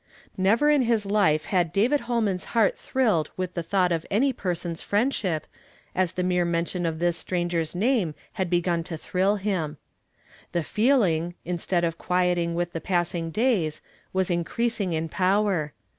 Never 0.35 0.71
in 0.71 0.81
his 0.81 1.05
life 1.05 1.45
had 1.45 1.71
David 1.71 1.99
Holman's 1.99 2.43
heart 2.57 2.75
thrilled 2.75 3.29
with 3.37 3.53
the 3.53 3.61
thought 3.61 3.91
of 3.91 4.03
any 4.09 4.33
person's 4.33 4.81
friendship, 4.81 5.45
as 5.93 6.13
the 6.13 6.23
mere 6.23 6.43
mention 6.43 6.87
of 6.87 6.97
this 6.97 7.17
stranger's 7.17 7.75
name 7.75 8.15
had 8.33 8.49
begun 8.49 8.81
to 8.85 8.97
thrill 8.97 9.35
him. 9.35 9.77
The 10.53 10.63
feeling, 10.63 11.35
instead 11.45 11.83
of 11.83 11.99
quieting 11.99 12.55
with 12.55 12.73
the 12.73 12.81
passing 12.81 13.29
days, 13.29 13.79
was 14.11 14.31
increasing 14.31 14.91
in 14.93 15.07
power. 15.07 15.71